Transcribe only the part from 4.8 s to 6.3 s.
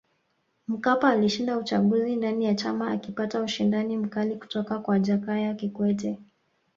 Jakaya Kikwete